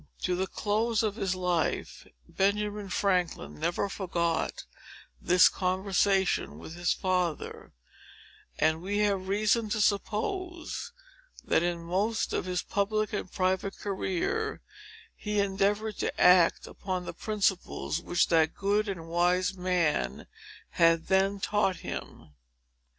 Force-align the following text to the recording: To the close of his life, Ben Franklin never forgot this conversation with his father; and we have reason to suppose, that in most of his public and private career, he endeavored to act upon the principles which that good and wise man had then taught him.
To 0.23 0.35
the 0.35 0.47
close 0.47 1.03
of 1.03 1.15
his 1.15 1.35
life, 1.35 2.07
Ben 2.27 2.89
Franklin 2.89 3.59
never 3.59 3.87
forgot 3.87 4.63
this 5.21 5.47
conversation 5.47 6.57
with 6.57 6.73
his 6.73 6.91
father; 6.91 7.71
and 8.57 8.81
we 8.81 8.97
have 9.05 9.27
reason 9.27 9.69
to 9.69 9.79
suppose, 9.79 10.91
that 11.43 11.61
in 11.61 11.83
most 11.83 12.33
of 12.33 12.45
his 12.45 12.63
public 12.63 13.13
and 13.13 13.31
private 13.31 13.77
career, 13.77 14.59
he 15.15 15.39
endeavored 15.39 15.99
to 15.99 16.19
act 16.19 16.65
upon 16.65 17.05
the 17.05 17.13
principles 17.13 18.01
which 18.01 18.27
that 18.29 18.55
good 18.55 18.89
and 18.89 19.07
wise 19.07 19.53
man 19.55 20.25
had 20.71 21.09
then 21.09 21.39
taught 21.39 21.75
him. 21.85 22.33